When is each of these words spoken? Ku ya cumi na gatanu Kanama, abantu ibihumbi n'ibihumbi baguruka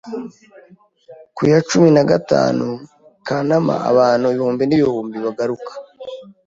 Ku 1.35 1.41
ya 1.51 1.59
cumi 1.69 1.89
na 1.95 2.03
gatanu 2.11 2.67
Kanama, 3.27 3.75
abantu 3.89 4.25
ibihumbi 4.33 4.63
n'ibihumbi 4.65 5.17
baguruka 5.25 5.71